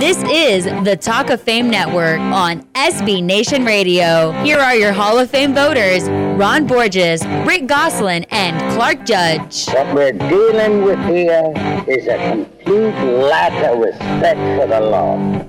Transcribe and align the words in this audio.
This 0.00 0.16
is 0.30 0.64
the 0.64 0.96
Talk 0.98 1.28
of 1.28 1.42
Fame 1.42 1.68
Network 1.68 2.20
on 2.20 2.62
SB 2.72 3.22
Nation 3.22 3.66
Radio. 3.66 4.32
Here 4.42 4.58
are 4.58 4.74
your 4.74 4.92
Hall 4.92 5.18
of 5.18 5.28
Fame 5.28 5.54
voters 5.54 6.08
Ron 6.38 6.66
Borges, 6.66 7.22
Rick 7.46 7.66
Gosselin, 7.66 8.24
and 8.30 8.58
Clark 8.74 9.04
Judge. 9.04 9.66
What 9.66 9.94
we're 9.94 10.12
dealing 10.12 10.84
with 10.84 10.98
here 11.00 11.52
is 11.86 12.06
a 12.06 12.30
complete 12.30 12.94
lack 13.04 13.52
of 13.70 13.78
respect 13.78 14.40
for 14.58 14.66
the 14.68 14.80
law. 14.80 15.44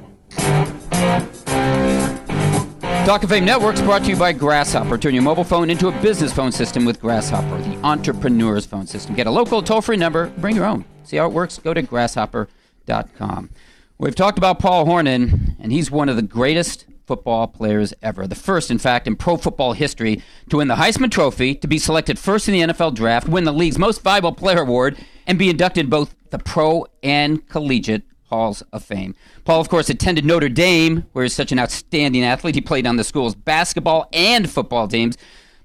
Talk 3.05 3.23
of 3.23 3.29
Fame 3.29 3.45
Networks 3.45 3.79
brought 3.79 4.04
to 4.04 4.09
you 4.09 4.18
by 4.18 4.33
Grasshopper. 4.33 4.97
Turn 4.97 5.13
your 5.13 5.23
mobile 5.23 5.45
phone 5.45 5.70
into 5.70 5.88
a 5.88 6.02
business 6.02 6.33
phone 6.33 6.52
system 6.52 6.83
with 6.83 6.99
Grasshopper, 6.99 7.57
the 7.61 7.77
entrepreneur's 7.86 8.65
phone 8.65 8.86
system. 8.86 9.15
Get 9.15 9.27
a 9.27 9.31
local 9.31 9.63
toll 9.63 9.79
free 9.79 9.95
number, 9.95 10.27
bring 10.39 10.57
your 10.57 10.65
own. 10.65 10.83
See 11.05 11.15
how 11.15 11.27
it 11.27 11.31
works? 11.31 11.57
Go 11.57 11.73
to 11.73 11.81
grasshopper.com. 11.81 13.49
We've 14.02 14.15
talked 14.15 14.39
about 14.39 14.57
Paul 14.57 14.88
Hornung, 14.88 15.55
and 15.60 15.71
he's 15.71 15.91
one 15.91 16.10
of 16.10 16.15
the 16.15 16.23
greatest 16.23 16.87
football 17.05 17.46
players 17.46 17.93
ever. 18.01 18.25
The 18.25 18.33
first, 18.33 18.71
in 18.71 18.79
fact, 18.79 19.05
in 19.05 19.15
pro 19.15 19.37
football 19.37 19.74
history 19.74 20.24
to 20.50 20.57
win 20.57 20.68
the 20.68 20.75
Heisman 20.77 21.11
Trophy, 21.11 21.54
to 21.54 21.68
be 21.68 21.77
selected 21.77 22.18
first 22.18 22.47
in 22.50 22.55
the 22.55 22.74
NFL 22.74 22.96
draft, 22.96 23.29
win 23.29 23.43
the 23.43 23.51
league's 23.51 23.77
most 23.77 24.01
valuable 24.01 24.32
player 24.32 24.64
award, 24.64 24.97
and 25.27 25.37
be 25.37 25.51
inducted 25.51 25.83
in 25.83 25.89
both 25.91 26.15
the 26.32 26.39
pro 26.39 26.87
and 27.04 27.47
collegiate 27.47 28.01
halls 28.32 28.64
of 28.74 28.83
fame. 28.83 29.14
Paul, 29.46 29.61
of 29.61 29.69
course, 29.69 29.87
attended 29.87 30.25
Notre 30.25 30.49
Dame, 30.49 31.05
where 31.13 31.24
he's 31.24 31.36
such 31.36 31.52
an 31.52 31.60
outstanding 31.60 32.23
athlete. 32.23 32.55
He 32.55 32.61
played 32.61 32.88
on 32.88 32.95
the 32.95 33.03
school's 33.03 33.36
basketball 33.36 34.09
and 34.13 34.49
football 34.49 34.88
teams, 34.88 35.16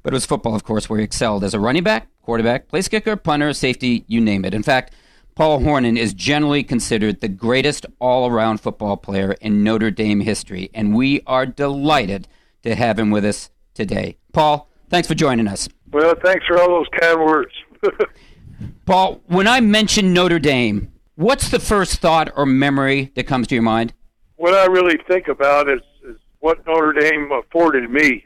but 0.03 0.13
it 0.13 0.17
was 0.17 0.27
football, 0.27 0.55
of 0.55 0.63
course, 0.63 0.91
where 0.91 0.99
he 0.99 1.05
excelled 1.07 1.43
as 1.43 1.55
a 1.55 1.59
running 1.59 1.85
back, 1.85 2.07
quarterback, 2.21 2.69
place 2.69 2.87
kicker, 2.87 3.17
punter, 3.17 3.55
safety, 3.55 4.05
you 4.07 4.21
name 4.21 4.45
it. 4.45 4.53
In 4.53 4.63
fact, 4.63 4.93
Paul 5.37 5.61
Hornung 5.61 5.99
is 5.99 6.15
generally 6.15 6.65
considered 6.65 7.21
the 7.21 7.29
greatest 7.29 7.85
all 7.99 8.27
around 8.27 8.59
football 8.59 8.97
player 8.97 9.33
in 9.43 9.63
Notre 9.63 9.91
Dame 9.91 10.21
history, 10.21 10.71
and 10.73 10.97
we 10.97 11.21
are 11.27 11.45
delighted 11.45 12.27
to 12.63 12.75
have 12.75 12.99
him 12.99 13.11
with 13.11 13.23
us 13.23 13.51
today. 13.75 14.17
Paul, 14.33 14.71
thanks 14.89 15.07
for 15.07 15.15
joining 15.15 15.47
us. 15.47 15.69
Well, 15.93 16.15
thanks 16.25 16.47
for 16.47 16.59
all 16.59 16.69
those 16.69 16.89
kind 16.99 17.21
words. 17.21 17.53
Paul, 18.87 19.21
when 19.27 19.47
I 19.47 19.61
mention 19.61 20.15
Notre 20.15 20.39
Dame, 20.39 20.91
what's 21.17 21.51
the 21.51 21.61
first 21.61 22.01
thought 22.01 22.33
or 22.35 22.47
memory 22.47 23.13
that 23.15 23.27
comes 23.27 23.47
to 23.49 23.55
your 23.55 23.63
mind? 23.63 23.93
what 24.37 24.55
I 24.55 24.67
really 24.67 24.99
think 25.09 25.29
about 25.29 25.69
is, 25.69 25.81
is 26.05 26.17
what 26.41 26.67
Notre 26.67 26.93
Dame 26.93 27.31
afforded 27.33 27.91
me 27.91 28.25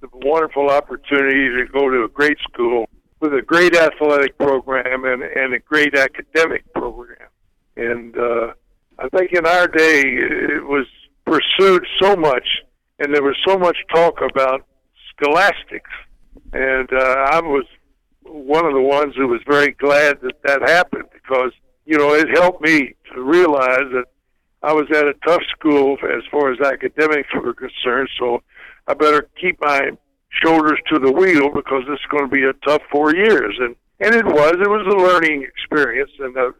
the 0.00 0.08
wonderful 0.12 0.68
opportunity 0.68 1.48
to 1.48 1.66
go 1.72 1.88
to 1.88 2.02
a 2.02 2.08
great 2.08 2.38
school 2.40 2.88
with 3.22 3.32
a 3.34 3.40
great 3.40 3.76
athletic 3.76 4.36
program 4.36 5.04
and, 5.04 5.22
and 5.22 5.54
a 5.54 5.60
great 5.60 5.94
academic 5.94 6.70
program. 6.74 7.28
And 7.76 8.18
uh, 8.18 8.52
I 8.98 9.08
think 9.16 9.32
in 9.32 9.46
our 9.46 9.68
day 9.68 10.02
it 10.02 10.66
was 10.66 10.86
pursued 11.24 11.86
so 12.00 12.16
much, 12.16 12.46
and 12.98 13.14
there 13.14 13.22
was 13.22 13.36
so 13.46 13.56
much 13.56 13.76
talk 13.94 14.20
about 14.20 14.66
scholastics. 15.14 15.90
And 16.52 16.92
uh, 16.92 17.28
I 17.30 17.40
was 17.40 17.64
one 18.24 18.66
of 18.66 18.74
the 18.74 18.80
ones 18.80 19.14
who 19.16 19.28
was 19.28 19.40
very 19.46 19.70
glad 19.70 20.20
that 20.22 20.42
that 20.42 20.68
happened 20.68 21.08
because, 21.12 21.52
you 21.86 21.96
know, 21.96 22.14
it 22.14 22.28
helped 22.34 22.60
me 22.60 22.94
to 23.14 23.22
realize 23.22 23.86
that 23.92 24.06
I 24.64 24.72
was 24.72 24.86
at 24.90 25.06
a 25.06 25.14
tough 25.24 25.42
school 25.56 25.96
as 26.02 26.22
far 26.30 26.52
as 26.52 26.60
academics 26.60 27.28
were 27.34 27.54
concerned, 27.54 28.08
so 28.18 28.42
I 28.88 28.94
better 28.94 29.28
keep 29.40 29.60
my 29.60 29.90
shoulders 30.40 30.78
to 30.92 30.98
the 30.98 31.12
wheel 31.12 31.50
because 31.50 31.82
this 31.86 31.98
is 31.98 32.06
going 32.10 32.24
to 32.24 32.32
be 32.32 32.44
a 32.44 32.52
tough 32.66 32.82
four 32.90 33.14
years. 33.14 33.56
And 33.60 33.76
and 34.02 34.14
it 34.16 34.26
was. 34.26 34.54
It 34.54 34.68
was 34.68 34.86
a 34.86 34.98
learning 34.98 35.44
experience, 35.44 36.10
and 36.18 36.36
uh, 36.36 36.50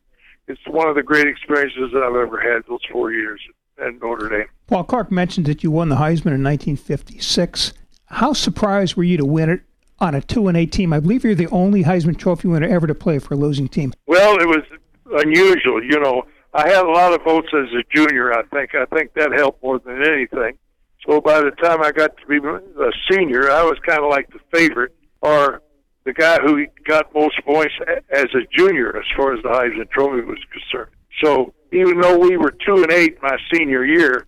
it's 0.47 0.61
one 0.69 0.89
of 0.89 0.95
the 0.95 1.03
great 1.03 1.27
experiences 1.27 1.91
that 1.93 2.03
I've 2.03 2.15
ever 2.15 2.41
had 2.41 2.63
those 2.69 2.81
four 2.91 3.13
years 3.13 3.41
at 3.85 4.01
Notre 4.01 4.29
Dame. 4.29 4.47
Paul 4.69 4.85
Clark 4.85 5.11
mentioned 5.11 5.47
that 5.47 5.65
you 5.65 5.71
won 5.71 5.89
the 5.89 5.97
Heisman 5.97 6.35
in 6.35 6.45
1956. 6.45 7.73
How 8.07 8.33
surprised 8.33 8.95
were 8.95 9.03
you 9.03 9.17
to 9.17 9.25
win 9.25 9.51
it 9.51 9.63
on 9.99 10.15
a 10.15 10.21
two 10.21 10.47
and 10.47 10.57
eight 10.57 10.71
team? 10.71 10.93
I 10.93 11.01
believe 11.01 11.25
you're 11.25 11.35
the 11.35 11.49
only 11.49 11.83
Heisman 11.83 12.17
Trophy 12.17 12.47
winner 12.47 12.69
ever 12.69 12.87
to 12.87 12.95
play 12.95 13.19
for 13.19 13.35
a 13.35 13.37
losing 13.37 13.69
team. 13.69 13.93
Well, 14.07 14.39
it 14.39 14.47
was 14.47 14.63
unusual. 15.11 15.83
You 15.83 15.99
know, 15.99 16.23
I 16.55 16.69
had 16.69 16.85
a 16.85 16.91
lot 16.91 17.13
of 17.13 17.25
votes 17.25 17.49
as 17.55 17.69
a 17.73 17.83
junior. 17.95 18.33
I 18.33 18.43
think 18.45 18.75
I 18.75 18.85
think 18.87 19.15
that 19.15 19.33
helped 19.33 19.63
more 19.63 19.81
than 19.81 20.03
anything. 20.03 20.59
So 21.07 21.21
by 21.21 21.41
the 21.41 21.51
time 21.51 21.83
I 21.83 21.91
got 21.91 22.17
to 22.17 22.27
be 22.27 22.37
a 22.37 22.91
senior, 23.11 23.51
I 23.51 23.63
was 23.63 23.79
kind 23.85 24.03
of 24.03 24.11
like 24.11 24.31
the 24.31 24.39
favorite 24.53 24.95
or 25.21 25.63
the 26.05 26.13
guy 26.13 26.39
who 26.41 26.67
got 26.87 27.13
most 27.15 27.37
points 27.45 27.75
as 28.11 28.27
a 28.35 28.47
junior 28.57 28.97
as 28.97 29.05
far 29.17 29.35
as 29.35 29.43
the 29.43 29.49
Heisman 29.49 29.91
Trophy 29.91 30.23
was 30.23 30.39
concerned. 30.51 30.91
So 31.23 31.53
even 31.73 32.01
though 32.01 32.19
we 32.19 32.37
were 32.37 32.51
two 32.65 32.83
and 32.83 32.93
eight 32.93 33.21
my 33.23 33.37
senior 33.53 33.85
year, 33.85 34.27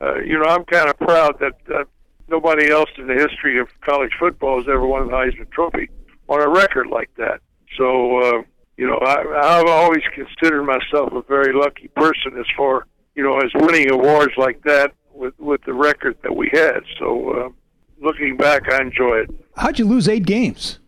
uh, 0.00 0.16
you 0.20 0.38
know, 0.38 0.44
I'm 0.44 0.64
kind 0.64 0.88
of 0.88 0.98
proud 0.98 1.38
that 1.40 1.54
uh, 1.74 1.84
nobody 2.28 2.70
else 2.70 2.90
in 2.98 3.06
the 3.06 3.14
history 3.14 3.58
of 3.58 3.68
college 3.80 4.12
football 4.18 4.58
has 4.58 4.68
ever 4.68 4.86
won 4.86 5.06
the 5.06 5.12
Heisman 5.12 5.50
Trophy 5.50 5.88
on 6.28 6.42
a 6.42 6.48
record 6.48 6.88
like 6.88 7.10
that. 7.16 7.40
So, 7.76 8.18
uh, 8.18 8.42
you 8.76 8.86
know, 8.86 8.96
I, 8.96 9.60
I've 9.60 9.66
always 9.66 10.02
considered 10.14 10.64
myself 10.64 11.12
a 11.12 11.22
very 11.22 11.54
lucky 11.54 11.88
person 11.88 12.38
as 12.38 12.46
far, 12.56 12.86
you 13.14 13.22
know, 13.22 13.38
as 13.38 13.50
winning 13.54 13.90
awards 13.90 14.32
like 14.36 14.62
that 14.64 14.92
with 15.14 15.38
with 15.38 15.62
the 15.64 15.72
record 15.72 16.16
that 16.22 16.34
we 16.34 16.48
had. 16.52 16.80
So, 16.98 17.30
uh, 17.30 17.48
looking 18.04 18.36
back, 18.36 18.70
I 18.72 18.82
enjoy 18.82 19.18
it. 19.18 19.30
How'd 19.56 19.78
you 19.78 19.86
lose 19.86 20.08
eight 20.08 20.26
games? 20.26 20.78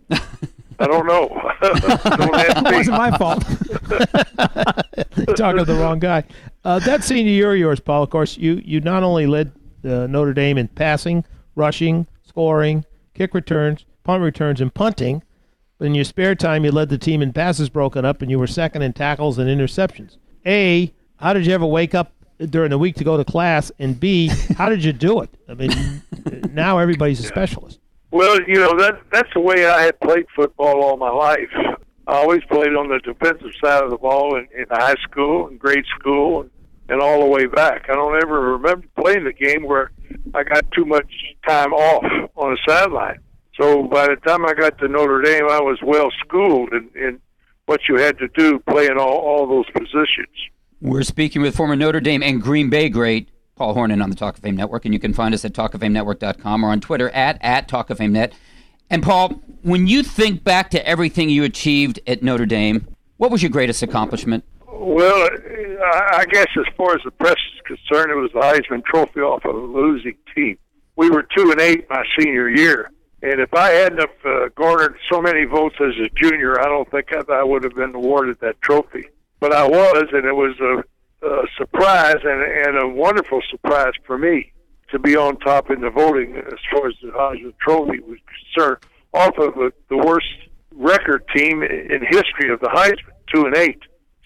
I 0.78 0.87
don't 0.87 1.06
know. 1.06 1.28
don't 1.62 2.66
It 2.66 2.75
wasn't 2.75 2.98
my 2.98 3.16
fault. 3.16 3.42
Talking 5.36 5.59
to 5.59 5.65
the 5.65 5.78
wrong 5.81 5.98
guy. 5.98 6.25
Uh, 6.65 6.78
that 6.81 7.03
senior 7.03 7.32
year 7.32 7.53
of 7.53 7.59
yours, 7.59 7.81
Paul, 7.81 8.03
of 8.03 8.10
course, 8.10 8.36
you, 8.36 8.60
you 8.65 8.81
not 8.81 9.03
only 9.03 9.26
led 9.26 9.53
uh, 9.84 10.06
Notre 10.06 10.34
Dame 10.34 10.59
in 10.59 10.69
passing, 10.69 11.25
rushing, 11.54 12.06
scoring, 12.25 12.84
kick 13.15 13.34
returns, 13.34 13.86
punt 14.04 14.22
returns, 14.22 14.60
and 14.60 14.72
punting, 14.75 15.22
but 15.78 15.86
in 15.86 15.94
your 15.94 16.04
spare 16.04 16.34
time, 16.34 16.65
you 16.65 16.72
led 16.72 16.88
the 16.88 16.98
team 16.98 17.22
in 17.22 17.32
passes 17.32 17.69
broken 17.69 18.04
up, 18.04 18.22
and 18.22 18.31
you 18.31 18.38
were 18.38 18.47
second 18.47 18.82
in 18.82 18.92
tackles 18.92 19.38
and 19.38 19.48
interceptions. 19.48 20.16
A, 20.44 20.92
how 21.16 21.32
did 21.32 21.47
you 21.47 21.54
ever 21.54 21.66
wake 21.66 21.94
up 21.94 22.12
during 22.38 22.70
the 22.70 22.78
week 22.78 22.97
to 22.97 23.04
go 23.04 23.16
to 23.16 23.24
class? 23.24 23.72
And 23.78 23.98
B, 23.98 24.28
how 24.56 24.69
did 24.69 24.84
you 24.84 24.92
do 24.92 25.20
it? 25.20 25.30
I 25.48 25.54
mean, 25.54 26.02
now 26.52 26.78
everybody's 26.78 27.20
a 27.20 27.24
specialist. 27.24 27.80
Well, 28.10 28.41
you 28.47 28.54
know 28.54 28.76
that 28.78 29.00
that's 29.10 29.28
the 29.34 29.41
way 29.41 29.66
I 29.66 29.82
had 29.82 29.98
played 30.00 30.26
football 30.34 30.82
all 30.82 30.97
my 30.97 31.10
life. 31.10 31.50
I 32.06 32.14
always 32.19 32.42
played 32.44 32.74
on 32.74 32.88
the 32.88 33.00
defensive 33.00 33.50
side 33.62 33.82
of 33.82 33.91
the 33.91 33.97
ball 33.97 34.36
in, 34.36 34.47
in 34.56 34.66
high 34.70 34.94
school 35.02 35.48
and 35.48 35.58
grade 35.58 35.84
school 35.98 36.42
and, 36.42 36.50
and 36.88 37.02
all 37.02 37.20
the 37.20 37.26
way 37.26 37.47
back. 37.47 37.86
I 37.91 37.94
don't 37.94 38.22
ever 38.22 38.53
remember 38.53 38.86
playing 38.98 39.24
the 39.24 39.32
game 39.32 39.64
where 39.64 39.91
I 40.34 40.44
got 40.44 40.70
too 40.70 40.84
much 40.84 41.10
time 41.47 41.72
off 41.72 42.04
on 42.36 42.53
the 42.53 42.58
sideline. 42.66 43.18
So 43.60 43.82
by 43.84 44.06
the 44.06 44.16
time 44.16 44.47
I 44.47 44.54
got 44.54 44.78
to 44.78 44.88
Notre 44.88 45.22
Dame, 45.22 45.48
I 45.48 45.60
was 45.60 45.78
well 45.82 46.10
schooled 46.24 46.72
in, 46.72 46.91
in 46.94 47.20
what 47.66 47.80
you 47.88 47.97
had 47.97 48.18
to 48.18 48.28
do 48.28 48.60
playing 48.60 48.98
all, 48.98 49.18
all 49.18 49.47
those 49.47 49.66
positions. 49.70 50.36
We're 50.82 51.04
speaking 51.04 51.41
with 51.41 51.56
former 51.56 51.75
Notre 51.75 52.00
Dame 52.00 52.22
and 52.22 52.42
Green 52.42 52.69
Bay 52.69 52.91
great 52.91 53.31
Paul 53.56 53.75
Hornung 53.75 54.03
on 54.03 54.10
the 54.10 54.16
Talk 54.16 54.37
of 54.37 54.42
Fame 54.42 54.56
Network, 54.56 54.84
and 54.84 54.92
you 54.92 55.00
can 55.00 55.14
find 55.14 55.32
us 55.32 55.42
at 55.47 55.54
talkoffamenetwork.com 55.54 56.64
or 56.64 56.69
on 56.69 56.81
Twitter 56.82 57.09
at, 57.10 57.38
at 57.41 57.66
Talk 57.66 57.88
of 57.88 57.97
Fame 57.97 58.12
Net. 58.12 58.34
And 58.91 59.03
Paul, 59.03 59.41
when 59.62 59.86
you 59.86 60.03
think 60.03 60.44
back 60.44 60.70
to 60.72 60.86
everything 60.86 61.31
you 61.31 61.44
achieved 61.44 61.98
at 62.06 62.22
Notre 62.22 62.44
Dame, 62.44 62.86
what 63.16 63.31
was 63.31 63.42
your 63.42 63.50
greatest 63.50 63.82
accomplishment? 63.82 64.44
Well, 64.70 65.31
I 66.12 66.26
guess 66.31 66.48
as 66.59 66.66
far 66.76 66.94
as 66.94 67.00
the 67.04 67.10
press 67.10 67.38
is 67.54 67.62
concerned, 67.65 68.12
it 68.12 68.16
was 68.16 68.31
the 68.34 68.41
Heisman 68.41 68.84
Trophy 68.84 69.20
off 69.20 69.47
of 69.47 69.54
a 69.54 69.59
losing 69.59 70.16
team. 70.34 70.59
We 70.97 71.09
were 71.09 71.22
two 71.22 71.50
and 71.50 71.60
eight 71.60 71.88
my 71.88 72.04
senior 72.19 72.50
year, 72.50 72.91
and 73.22 73.41
if 73.41 73.54
I 73.54 73.70
hadn't 73.70 74.00
have 74.00 74.10
uh, 74.26 74.48
garnered 74.54 74.97
so 75.10 75.22
many 75.22 75.47
votes 75.47 75.76
as 75.81 75.94
a 76.04 76.10
junior, 76.10 76.60
I 76.60 76.65
don't 76.65 76.91
think 76.91 77.12
I 77.12 77.42
would 77.42 77.65
have 77.65 77.75
been 77.75 77.94
awarded 77.94 78.41
that 78.41 78.60
trophy. 78.60 79.06
But 79.41 79.52
I 79.52 79.66
was, 79.66 80.06
and 80.12 80.24
it 80.24 80.34
was 80.34 80.56
a, 80.60 81.26
a 81.26 81.47
surprise 81.56 82.16
and, 82.24 82.42
and 82.42 82.78
a 82.78 82.88
wonderful 82.88 83.42
surprise 83.50 83.92
for 84.06 84.18
me 84.18 84.53
to 84.91 84.98
be 84.98 85.16
on 85.16 85.36
top 85.38 85.71
in 85.71 85.80
the 85.80 85.91
voting 85.91 86.36
as 86.36 86.59
far 86.71 86.88
as 86.88 86.94
the 87.03 87.09
Heisman 87.09 87.54
Trophy 87.59 88.00
was 88.00 88.18
concerned, 88.54 88.78
off 89.12 89.36
of 89.38 89.54
the, 89.54 89.72
the 89.88 89.97
worst 89.97 90.27
record 90.74 91.24
team 91.34 91.62
in 91.62 92.00
history 92.09 92.50
of 92.50 92.60
the 92.60 92.68
Heisman, 92.68 93.12
two 93.33 93.47
and 93.47 93.56
eight. 93.56 93.80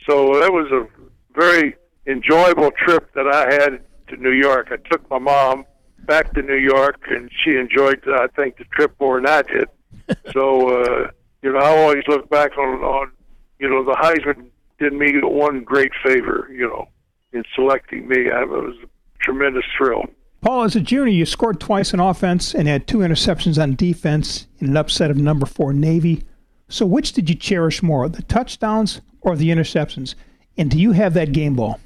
So 0.07 0.41
that 0.41 0.53
was 0.53 0.71
a 0.73 0.87
very 1.35 1.77
enjoyable 2.07 2.71
trip 2.73 3.12
that 3.15 3.27
I 3.27 3.53
had 3.53 3.81
to 4.09 4.17
New 4.17 4.33
York. 4.33 4.69
I 4.71 4.77
took 4.91 5.09
my 5.11 5.19
mom 5.19 5.65
back 6.01 6.33
to 6.35 6.43
New 6.43 6.57
York, 6.57 7.07
and 7.09 7.31
she 7.45 7.57
enjoyed, 7.57 8.03
I 8.07 8.27
think, 8.29 8.57
the 8.57 8.65
trip 8.65 8.95
more 9.01 9.21
than 9.21 9.29
I 9.29 9.43
did. 9.43 9.69
so, 10.33 10.83
uh, 10.83 11.11
you 11.43 11.53
know, 11.53 11.59
I 11.59 11.77
always 11.77 12.03
look 12.09 12.29
back 12.29 12.57
on, 12.59 12.81
on, 12.83 13.12
you 13.59 13.69
know, 13.69 13.85
the 13.85 13.93
Heisman 13.93 14.49
did 14.81 14.93
me 14.93 15.21
one 15.23 15.62
great 15.62 15.93
favor, 16.03 16.49
you 16.50 16.67
know, 16.67 16.88
in 17.32 17.44
selecting 17.55 18.09
me. 18.09 18.31
I, 18.31 18.43
it 18.43 18.49
was 18.49 18.77
a 18.82 18.88
tremendous 19.23 19.65
thrill. 19.77 20.06
Paul, 20.41 20.65
as 20.65 20.75
a 20.75 20.81
junior, 20.81 21.12
you 21.12 21.27
scored 21.27 21.61
twice 21.61 21.93
on 21.93 22.00
offense 22.00 22.55
and 22.55 22.67
had 22.67 22.87
two 22.87 22.99
interceptions 22.99 23.62
on 23.62 23.75
defense 23.75 24.47
in 24.59 24.69
an 24.69 24.77
upset 24.77 25.11
of 25.11 25.19
number 25.19 25.44
four 25.47 25.73
Navy. 25.73 26.25
So, 26.69 26.87
which 26.87 27.12
did 27.12 27.29
you 27.29 27.37
cherish 27.37 27.82
more, 27.82 28.09
the 28.09 28.23
touchdowns 28.23 29.03
or 29.21 29.37
the 29.37 29.50
interceptions? 29.50 30.15
And 30.56 30.71
do 30.71 30.79
you 30.79 30.93
have 30.93 31.15
that 31.15 31.33
game 31.33 31.56
ball? 31.56 31.79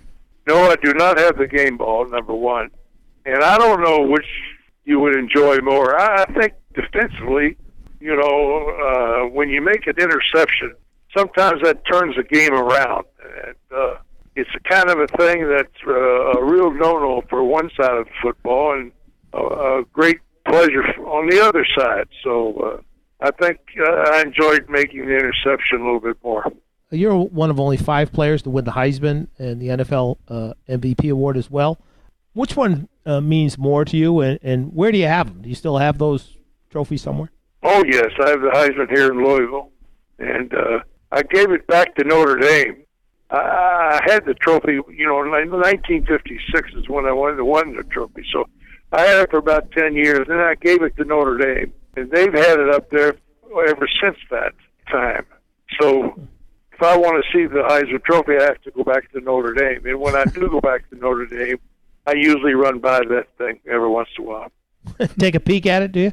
No, 0.46 0.70
I 0.70 0.76
do 0.76 0.94
not 0.94 1.18
have 1.18 1.36
the 1.36 1.48
game 1.48 1.78
ball, 1.78 2.06
number 2.08 2.34
one. 2.34 2.70
And 3.26 3.42
I 3.42 3.58
don't 3.58 3.82
know 3.82 4.06
which 4.06 4.26
you 4.84 5.00
would 5.00 5.16
enjoy 5.16 5.58
more. 5.58 5.98
I 5.98 6.22
I 6.22 6.32
think 6.32 6.52
defensively, 6.74 7.56
you 7.98 8.14
know, 8.14 8.68
uh, 8.68 9.28
when 9.28 9.48
you 9.48 9.62
make 9.62 9.86
an 9.86 9.94
interception, 9.98 10.74
sometimes 11.16 11.62
that 11.62 11.84
turns 11.90 12.16
the 12.16 12.22
game 12.22 12.52
around. 12.52 13.06
And 13.46 13.56
uh, 13.74 13.94
it's 14.36 14.50
a 14.54 14.68
kind 14.68 14.90
of 14.90 14.98
a 14.98 15.06
thing 15.16 15.48
that's 15.48 15.86
uh, 15.86 16.38
a 16.38 16.44
real 16.44 16.70
no-no 16.70 17.22
for 17.28 17.44
one 17.44 17.70
side 17.76 17.96
of 17.96 18.06
football 18.22 18.74
and 18.74 18.92
a, 19.32 19.38
a 19.38 19.84
great 19.92 20.18
pleasure 20.46 20.84
on 21.06 21.28
the 21.28 21.40
other 21.44 21.66
side. 21.76 22.08
So 22.22 22.54
uh, 22.54 22.80
I 23.20 23.30
think 23.30 23.58
uh, 23.80 23.90
I 23.90 24.22
enjoyed 24.22 24.68
making 24.68 25.06
the 25.06 25.16
interception 25.16 25.80
a 25.80 25.84
little 25.84 26.00
bit 26.00 26.16
more. 26.22 26.52
You're 26.90 27.16
one 27.16 27.50
of 27.50 27.58
only 27.58 27.76
five 27.76 28.12
players 28.12 28.42
to 28.42 28.50
win 28.50 28.64
the 28.64 28.72
Heisman 28.72 29.28
and 29.38 29.60
the 29.60 29.68
NFL 29.68 30.18
uh, 30.28 30.52
MVP 30.68 31.10
award 31.10 31.36
as 31.36 31.50
well. 31.50 31.78
Which 32.34 32.56
one 32.56 32.88
uh, 33.06 33.20
means 33.20 33.56
more 33.58 33.84
to 33.84 33.96
you, 33.96 34.20
and, 34.20 34.38
and 34.42 34.74
where 34.74 34.92
do 34.92 34.98
you 34.98 35.06
have 35.06 35.28
them? 35.28 35.42
Do 35.42 35.48
you 35.48 35.54
still 35.54 35.78
have 35.78 35.98
those 35.98 36.36
trophies 36.70 37.02
somewhere? 37.02 37.30
Oh 37.62 37.82
yes, 37.86 38.10
I 38.20 38.30
have 38.30 38.40
the 38.40 38.50
Heisman 38.50 38.90
here 38.90 39.10
in 39.12 39.24
Louisville, 39.24 39.70
and 40.18 40.52
uh, 40.52 40.80
I 41.14 41.22
gave 41.22 41.52
it 41.52 41.66
back 41.68 41.94
to 41.94 42.04
Notre 42.04 42.36
Dame. 42.36 42.82
I, 43.30 43.36
I 43.36 44.00
had 44.04 44.24
the 44.26 44.34
trophy, 44.34 44.72
you 44.72 45.06
know, 45.06 45.22
in 45.22 45.30
1956 45.30 46.72
is 46.74 46.88
when 46.88 47.06
I 47.06 47.12
won 47.12 47.36
the 47.36 47.44
won 47.44 47.76
the 47.76 47.84
trophy. 47.84 48.24
So 48.32 48.48
I 48.92 49.02
had 49.02 49.20
it 49.20 49.30
for 49.30 49.38
about 49.38 49.70
10 49.70 49.94
years, 49.94 50.26
and 50.28 50.40
I 50.40 50.56
gave 50.56 50.82
it 50.82 50.96
to 50.96 51.04
Notre 51.04 51.38
Dame, 51.38 51.72
and 51.96 52.10
they've 52.10 52.32
had 52.32 52.58
it 52.58 52.68
up 52.68 52.90
there 52.90 53.16
ever 53.68 53.88
since 54.02 54.16
that 54.32 54.54
time. 54.90 55.24
So 55.80 56.18
if 56.72 56.82
I 56.82 56.96
want 56.96 57.24
to 57.24 57.32
see 57.32 57.46
the 57.46 57.62
Heisman 57.62 58.02
Trophy, 58.02 58.36
I 58.36 58.44
have 58.44 58.62
to 58.62 58.72
go 58.72 58.82
back 58.82 59.10
to 59.12 59.20
Notre 59.20 59.54
Dame. 59.54 59.86
And 59.86 60.00
when 60.00 60.16
I 60.16 60.24
do 60.24 60.48
go 60.48 60.60
back 60.60 60.90
to 60.90 60.96
Notre 60.96 61.26
Dame, 61.26 61.58
I 62.08 62.14
usually 62.14 62.54
run 62.54 62.80
by 62.80 62.98
that 62.98 63.28
thing 63.38 63.60
every 63.70 63.88
once 63.88 64.08
in 64.18 64.24
a 64.24 64.28
while. 64.28 64.52
Take 65.18 65.36
a 65.36 65.40
peek 65.40 65.66
at 65.66 65.82
it, 65.82 65.92
do 65.92 66.00
you? 66.00 66.12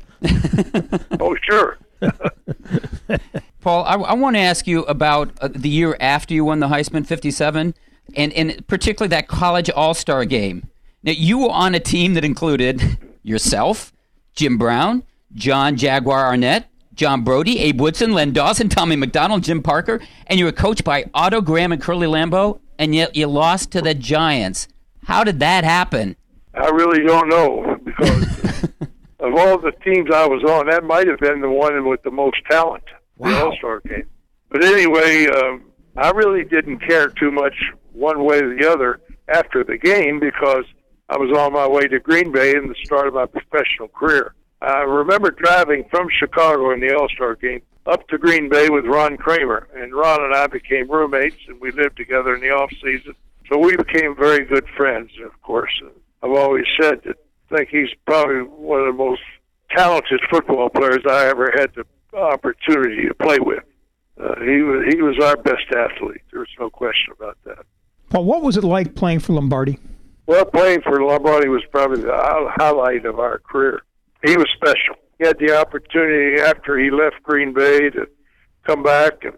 Oh, 1.19 1.36
sure. 1.50 1.77
Paul, 3.62 3.86
I, 3.86 3.95
I 3.95 4.13
want 4.13 4.36
to 4.36 4.39
ask 4.39 4.68
you 4.68 4.83
about 4.83 5.31
uh, 5.39 5.50
the 5.53 5.69
year 5.69 5.95
after 6.00 6.33
you 6.33 6.45
won 6.45 6.59
the 6.59 6.68
Heisman, 6.68 7.06
57, 7.06 7.74
and, 8.15 8.33
and 8.33 8.68
particularly 8.68 9.09
that 9.09 9.27
college 9.27 9.69
all 9.69 9.94
star 9.94 10.25
game. 10.25 10.68
Now, 11.03 11.13
you 11.13 11.39
were 11.39 11.51
on 11.51 11.75
a 11.75 11.80
team 11.80 12.13
that 12.15 12.25
included 12.25 12.98
yourself, 13.24 13.94
Jim 14.33 14.57
Brown, 14.57 15.03
John 15.33 15.75
Jaguar 15.75 16.25
Arnett, 16.25 16.68
John 16.94 17.24
Brodie, 17.24 17.59
Abe 17.59 17.81
Woodson, 17.81 18.13
Len 18.13 18.33
Dawson, 18.33 18.69
Tommy 18.69 18.95
McDonald, 18.95 19.44
Jim 19.44 19.63
Parker, 19.63 20.01
and 20.27 20.38
you 20.38 20.45
were 20.45 20.51
coached 20.51 20.83
by 20.83 21.06
Otto 21.13 21.42
Graham 21.42 21.71
and 21.71 21.81
Curly 21.81 22.07
Lambeau, 22.07 22.59
and 22.77 22.94
yet 22.94 23.15
you 23.15 23.27
lost 23.27 23.71
to 23.71 23.81
the 23.81 23.94
Giants. 23.94 24.68
How 25.06 25.24
did 25.24 25.39
that 25.39 25.63
happen? 25.63 26.15
I 26.53 26.68
really 26.69 27.03
don't 27.03 27.30
know 27.30 27.80
because 27.83 28.68
of 29.22 29.36
all 29.36 29.58
the 29.58 29.72
teams 29.84 30.10
I 30.12 30.26
was 30.26 30.44
on, 30.44 30.68
that 30.68 30.84
might 30.84 31.08
have 31.08 31.20
been 31.20 31.42
the 31.42 31.50
one 31.50 31.88
with 31.88 32.02
the 32.04 32.12
most 32.12 32.38
talent, 32.50 32.84
the 33.20 33.44
All 33.44 33.56
Star 33.58 33.80
game. 33.82 34.08
But 34.50 34.64
anyway, 34.64 35.28
um, 35.28 35.66
I 35.96 36.10
really 36.10 36.44
didn't 36.44 36.80
care 36.80 37.08
too 37.08 37.32
much 37.32 37.54
one 37.94 38.24
way 38.24 38.40
or 38.40 38.56
the 38.56 38.70
other 38.70 39.00
after 39.28 39.64
the 39.64 39.78
game 39.78 40.20
because 40.20 40.66
I 41.08 41.18
was 41.18 41.32
on 41.38 41.54
my 41.54 41.68
way 41.68 41.88
to 41.88 42.00
Green 42.00 42.32
Bay 42.32 42.56
in 42.56 42.68
the 42.68 42.76
start 42.84 43.08
of 43.08 43.14
my 43.14 43.26
professional 43.26 43.88
career. 43.90 44.34
I 44.62 44.82
remember 44.82 45.32
driving 45.32 45.86
from 45.90 46.08
Chicago 46.20 46.72
in 46.72 46.80
the 46.80 46.96
All 46.96 47.08
Star 47.10 47.36
game 47.36 47.62
up 47.86 48.08
to 48.10 48.18
Green 48.18 48.50
Bay 48.50 48.70
with 48.70 48.86
Ron 48.86 49.18
Kramer, 49.18 49.68
and 49.76 49.94
Ron 49.94 50.24
and 50.24 50.36
I 50.36 50.48
became 50.48 50.90
roommates, 50.90 51.38
and 51.48 51.60
we 51.60 51.72
lived 51.72 51.98
together 51.98 52.36
in 52.36 52.42
the 52.42 52.50
off 52.50 52.72
season. 52.84 53.16
So 53.52 53.58
we 53.58 53.76
became 53.76 54.16
very 54.16 54.46
good 54.46 54.66
friends. 54.78 55.12
Of 55.24 55.40
course, 55.42 55.72
I've 56.24 56.32
always 56.32 56.66
said 56.80 57.02
that 57.06 57.18
think 57.51 57.69
he's 57.69 57.89
probably 58.06 58.42
one 58.42 58.80
of 58.80 58.86
the 58.88 59.03
most 59.03 59.21
talented 59.75 60.19
football 60.30 60.69
players 60.69 61.00
I 61.09 61.27
ever 61.27 61.51
had 61.56 61.71
the 61.75 62.18
opportunity 62.18 63.07
to 63.07 63.13
play 63.13 63.38
with. 63.39 63.63
Uh, 64.19 64.36
he 64.42 64.62
was 64.62 64.94
he 64.94 65.01
was 65.01 65.18
our 65.24 65.38
best 65.38 65.65
athlete. 65.75 66.21
There's 66.31 66.50
no 66.59 66.69
question 66.69 67.13
about 67.18 67.38
that. 67.45 67.65
Paul, 68.09 68.25
what 68.25 68.42
was 68.42 68.57
it 68.57 68.63
like 68.63 68.94
playing 68.95 69.19
for 69.19 69.33
Lombardi? 69.33 69.80
Well, 70.27 70.45
playing 70.45 70.81
for 70.81 71.01
Lombardi 71.03 71.48
was 71.48 71.63
probably 71.71 72.01
the 72.01 72.51
highlight 72.57 73.06
of 73.06 73.19
our 73.19 73.39
career. 73.39 73.81
He 74.24 74.38
was 74.38 74.48
special. 74.53 74.95
He 75.18 75.25
had 75.25 75.39
the 75.39 75.57
opportunity 75.57 76.42
after 76.42 76.77
he 76.77 76.92
left 76.92 77.24
Green 77.24 77.53
Bay 77.53 77.89
to 77.89 78.07
come 78.63 78.83
back 78.83 79.24
and 79.24 79.33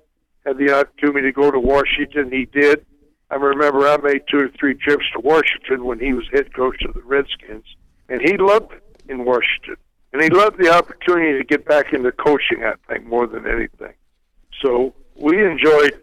had 0.45 0.57
the 0.57 0.73
opportunity 0.73 1.27
to 1.27 1.31
go 1.31 1.51
to 1.51 1.59
Washington. 1.59 2.31
He 2.31 2.45
did. 2.45 2.85
I 3.29 3.35
remember 3.35 3.87
I 3.87 3.97
made 3.97 4.23
two 4.29 4.39
or 4.39 4.49
three 4.59 4.75
trips 4.75 5.05
to 5.13 5.19
Washington 5.19 5.85
when 5.85 5.99
he 5.99 6.13
was 6.13 6.25
head 6.31 6.53
coach 6.53 6.83
of 6.83 6.93
the 6.93 7.01
Redskins, 7.01 7.65
and 8.09 8.21
he 8.21 8.37
loved 8.37 8.73
it 8.73 8.83
in 9.07 9.25
Washington. 9.25 9.77
And 10.11 10.21
he 10.21 10.29
loved 10.29 10.59
the 10.59 10.71
opportunity 10.71 11.37
to 11.39 11.43
get 11.43 11.65
back 11.65 11.91
into 11.91 12.11
coaching, 12.11 12.63
I 12.63 12.73
think, 12.87 13.05
more 13.05 13.25
than 13.25 13.47
anything. 13.47 13.93
So 14.61 14.93
we 15.15 15.43
enjoyed 15.43 15.99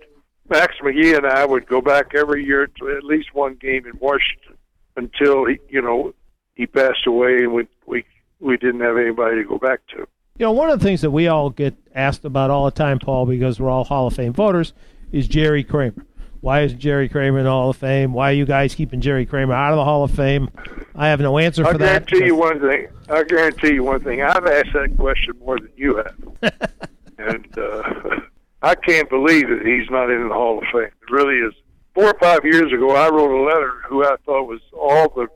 Max 0.49 0.75
McGee 0.83 1.17
and 1.17 1.27
I 1.27 1.45
would 1.45 1.67
go 1.67 1.81
back 1.81 2.15
every 2.15 2.45
year 2.45 2.67
to 2.67 2.97
at 2.97 3.05
least 3.05 3.35
one 3.35 3.55
game 3.55 3.87
in 3.87 3.93
Washington 4.01 4.57
until 4.97 5.47
he, 5.47 5.59
you 5.69 5.81
know, 5.81 6.13
he 6.55 6.67
passed 6.67 7.07
away 7.07 7.37
and 7.39 7.53
we 7.53 7.69
we 7.87 8.05
we 8.41 8.57
didn't 8.57 8.81
have 8.81 8.97
anybody 8.97 9.37
to 9.37 9.45
go 9.45 9.59
back 9.59 9.81
to. 9.91 9.99
You 10.39 10.47
know, 10.47 10.53
one 10.53 10.71
of 10.71 10.81
the 10.81 10.85
things 10.85 11.03
that 11.03 11.11
we 11.11 11.29
all 11.29 11.51
get 11.51 11.77
asked 11.95 12.25
about 12.25 12.51
all 12.51 12.65
the 12.65 12.71
time, 12.71 12.99
Paul, 12.99 13.27
because 13.27 13.61
we're 13.61 13.71
all 13.71 13.85
Hall 13.85 14.07
of 14.07 14.15
Fame 14.15 14.33
voters, 14.33 14.73
is 15.13 15.29
Jerry 15.29 15.63
Kramer. 15.63 16.07
Why 16.41 16.63
is 16.63 16.73
Jerry 16.73 17.09
Kramer 17.09 17.39
in 17.39 17.45
the 17.45 17.51
Hall 17.51 17.71
of 17.71 17.77
Fame? 17.77 18.15
Why 18.15 18.31
are 18.31 18.35
you 18.35 18.47
guys 18.47 18.75
keeping 18.75 19.01
Jerry 19.01 19.27
Kramer 19.27 19.53
out 19.53 19.73
of 19.73 19.77
the 19.77 19.85
Hall 19.85 20.05
of 20.05 20.11
Fame? 20.11 20.51
I 20.95 21.09
have 21.09 21.21
no 21.21 21.39
answer 21.39 21.65
for 21.65 21.77
that. 21.77 22.03
I 22.03 22.05
guarantee 22.05 22.27
you 22.27 22.35
one 22.35 22.61
thing. 22.61 22.89
I'll 23.11 23.25
guarantee 23.25 23.75
you 23.75 23.85
one 23.85 24.01
thing. 24.01 24.23
I've 24.23 24.47
asked 24.47 24.73
that 24.73 24.97
question 24.99 25.35
more 25.39 25.59
than 25.59 25.71
you 25.77 25.97
have, 25.97 26.53
and 27.19 27.59
uh, 27.59 28.21
I 28.63 28.75
can't 28.75 29.09
believe 29.11 29.49
that 29.49 29.63
he's 29.65 29.91
not 29.91 30.11
in 30.11 30.29
the 30.29 30.35
Hall 30.35 30.59
of 30.59 30.65
Fame. 30.73 30.85
It 30.85 31.11
really 31.11 31.37
is. 31.37 31.53
Four 31.95 32.07
or 32.07 32.19
five 32.21 32.45
years 32.45 32.73
ago, 32.73 32.91
I 32.93 33.09
wrote 33.09 33.31
a 33.31 33.43
letter 33.45 33.73
who 33.89 34.05
I 34.05 34.17
thought 34.25 34.45
was 34.45 34.61
all 34.73 35.09
the 35.09 35.27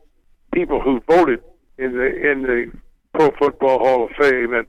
people 0.55 0.81
who 0.81 1.01
voted 1.07 1.43
in 1.77 1.93
the 1.93 2.31
in 2.31 2.43
the 2.43 2.73
Pro 3.13 3.31
Football 3.33 3.79
Hall 3.81 4.05
of 4.05 4.11
Fame, 4.19 4.55
and 4.55 4.67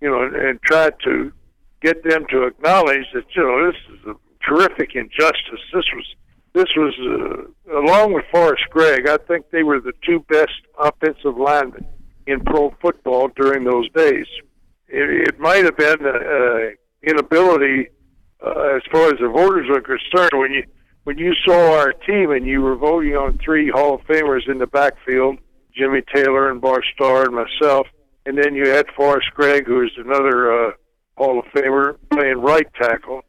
you 0.00 0.08
know, 0.08 0.22
and, 0.22 0.34
and 0.34 0.62
tried 0.62 0.94
to 1.04 1.32
get 1.82 2.02
them 2.04 2.24
to 2.30 2.44
acknowledge 2.44 3.06
that 3.12 3.24
you 3.34 3.42
know 3.42 3.70
this 3.70 3.98
is 3.98 4.06
a 4.06 4.14
terrific 4.46 4.94
injustice. 4.94 5.60
This 5.72 5.84
was 5.94 6.14
this 6.54 6.68
was 6.76 6.94
uh, 7.00 7.78
along 7.78 8.12
with 8.12 8.24
Forrest 8.30 8.64
Gregg. 8.70 9.08
I 9.08 9.16
think 9.26 9.50
they 9.50 9.64
were 9.64 9.80
the 9.80 9.92
two 10.06 10.20
best 10.28 10.52
offensive 10.78 11.36
linemen 11.36 11.86
in 12.26 12.40
pro 12.40 12.72
football 12.80 13.28
during 13.36 13.64
those 13.64 13.90
days. 13.90 14.26
It, 14.88 15.28
it 15.28 15.40
might 15.40 15.64
have 15.64 15.76
been 15.76 16.06
uh, 16.06 16.70
inability 17.02 17.88
uh, 18.44 18.76
as 18.76 18.82
far 18.92 19.08
as 19.08 19.18
the 19.20 19.28
voters 19.28 19.68
are 19.70 19.80
concerned 19.80 20.30
when 20.34 20.52
you 20.52 20.64
when 21.04 21.18
you 21.18 21.34
saw 21.44 21.78
our 21.78 21.92
team 21.92 22.30
and 22.30 22.46
you 22.46 22.62
were 22.62 22.76
voting 22.76 23.14
on 23.14 23.38
three 23.44 23.68
Hall 23.70 23.96
of 23.96 24.00
Famers 24.02 24.48
in 24.48 24.58
the 24.58 24.66
backfield, 24.66 25.36
Jimmy 25.76 26.02
Taylor 26.14 26.50
and 26.50 26.60
Bart 26.60 26.84
Starr 26.94 27.24
and 27.24 27.34
myself, 27.34 27.86
and 28.24 28.38
then 28.38 28.54
you 28.54 28.70
had 28.70 28.86
Forrest 28.96 29.28
Gregg, 29.34 29.66
who 29.66 29.82
is 29.82 29.90
another 29.98 30.68
uh, 30.68 30.70
Hall 31.18 31.38
of 31.38 31.44
Famer, 31.46 31.98
playing 32.10 32.40
right 32.40 32.66
tackle. 32.80 33.22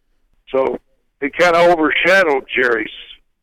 So 0.50 0.78
it 1.26 1.38
kind 1.38 1.56
of 1.56 1.78
overshadowed 1.78 2.46
Jerry's 2.54 2.90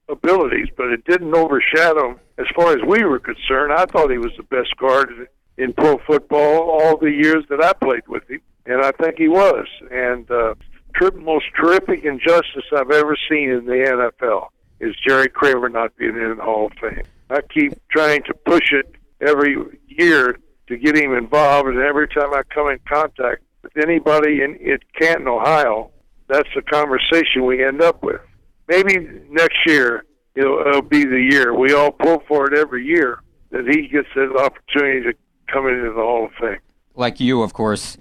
abilities, 0.09 0.69
but 0.77 0.89
it 0.89 1.05
didn't 1.05 1.35
overshadow 1.35 2.11
him. 2.11 2.21
As 2.39 2.47
far 2.55 2.73
as 2.73 2.83
we 2.87 3.05
were 3.05 3.19
concerned, 3.19 3.73
I 3.73 3.87
thought 3.87 4.11
he 4.11 4.19
was 4.19 4.33
the 4.37 4.43
best 4.45 4.77
guard 4.77 5.29
in 5.59 5.73
pro 5.73 5.99
football 6.07 6.71
all 6.71 6.97
the 6.97 7.11
years 7.11 7.45
that 7.51 7.63
I 7.63 7.73
played 7.73 8.07
with 8.09 8.29
him, 8.29 8.41
and 8.67 8.83
I 8.83 8.93
think 8.93 9.17
he 9.17 9.29
was. 9.29 9.67
And 9.91 10.31
uh, 10.31 10.55
tri- 10.95 11.11
most 11.11 11.47
terrific 11.59 12.05
injustice 12.05 12.65
I've 12.75 12.91
ever 12.91 13.17
seen 13.29 13.51
in 13.51 13.67
the 13.67 14.13
NFL 14.23 14.49
is 14.81 14.95
Jerry 15.07 15.29
Kramer 15.29 15.69
not 15.69 15.97
being 15.97 16.17
in 16.17 16.37
the 16.37 16.43
Hall 16.43 16.67
of 16.67 16.73
Fame. 16.81 17.05
I 17.31 17.41
keep 17.43 17.75
trying 17.89 18.23
to 18.25 18.35
push 18.35 18.73
it 18.73 18.95
every 19.21 19.57
year 19.87 20.39
to 20.69 20.77
get 20.77 20.97
him 20.97 21.15
involved, 21.15 21.69
and 21.69 21.79
every 21.79 22.09
time 22.09 22.33
I 22.35 22.43
come 22.43 22.69
in 22.69 22.79
contact 22.89 23.43
with 23.63 23.77
anybody 23.77 24.43
in, 24.43 24.57
in 24.57 24.79
Canton, 24.99 25.29
Ohio, 25.29 25.91
that's 26.33 26.49
the 26.55 26.63
conversation 26.63 27.45
we 27.45 27.65
end 27.65 27.83
up 27.83 28.03
with. 28.03 28.21
Maybe 28.69 28.99
next 29.29 29.59
year 29.67 30.05
it'll, 30.35 30.61
it'll 30.61 30.83
be 30.83 31.05
the 31.05 31.21
year. 31.21 31.55
We 31.55 31.75
all 31.75 31.93
pull 31.93 32.23
for 32.27 32.53
it 32.53 32.59
every 32.59 32.87
year 32.87 33.21
that 33.51 33.67
he 33.69 33.89
gets 33.89 34.09
that 34.15 34.35
opportunity 34.37 35.03
to 35.03 35.15
come 35.53 35.69
into 35.69 35.91
the 35.91 36.01
Hall 36.01 36.25
of 36.25 36.33
Fame. 36.41 36.59
like 36.95 37.21
you, 37.21 37.43
of 37.43 37.53
course, 37.53 37.99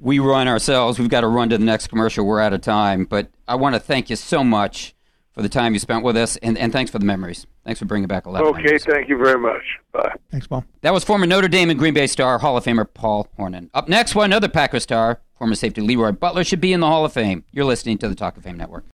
we 0.00 0.18
run 0.18 0.48
ourselves. 0.48 0.98
We've 0.98 1.08
got 1.08 1.20
to 1.20 1.28
run 1.28 1.50
to 1.50 1.58
the 1.58 1.64
next 1.64 1.88
commercial. 1.88 2.24
We're 2.26 2.40
out 2.40 2.52
of 2.52 2.60
time. 2.60 3.04
But 3.04 3.30
I 3.46 3.54
want 3.54 3.74
to 3.74 3.80
thank 3.80 4.10
you 4.10 4.16
so 4.16 4.42
much 4.42 4.94
for 5.38 5.42
the 5.42 5.48
time 5.48 5.72
you 5.72 5.78
spent 5.78 6.02
with 6.02 6.16
us, 6.16 6.36
and, 6.38 6.58
and 6.58 6.72
thanks 6.72 6.90
for 6.90 6.98
the 6.98 7.04
memories. 7.04 7.46
Thanks 7.64 7.78
for 7.78 7.84
bringing 7.84 8.08
back 8.08 8.26
a 8.26 8.30
lot 8.30 8.42
of 8.42 8.48
Okay, 8.48 8.62
memories. 8.64 8.84
thank 8.84 9.08
you 9.08 9.16
very 9.16 9.38
much. 9.38 9.62
Bye. 9.92 10.12
Thanks, 10.32 10.48
Paul. 10.48 10.64
That 10.80 10.92
was 10.92 11.04
former 11.04 11.26
Notre 11.26 11.46
Dame 11.46 11.70
and 11.70 11.78
Green 11.78 11.94
Bay 11.94 12.08
star, 12.08 12.40
Hall 12.40 12.56
of 12.56 12.64
Famer 12.64 12.92
Paul 12.92 13.28
Hornung. 13.38 13.70
Up 13.72 13.88
next, 13.88 14.16
one 14.16 14.24
another 14.24 14.48
Packer 14.48 14.80
star, 14.80 15.20
former 15.38 15.54
safety 15.54 15.80
LeRoy 15.80 16.18
Butler, 16.18 16.42
should 16.42 16.60
be 16.60 16.72
in 16.72 16.80
the 16.80 16.88
Hall 16.88 17.04
of 17.04 17.12
Fame. 17.12 17.44
You're 17.52 17.66
listening 17.66 17.98
to 17.98 18.08
the 18.08 18.16
Talk 18.16 18.36
of 18.36 18.42
Fame 18.42 18.56
Network. 18.56 18.84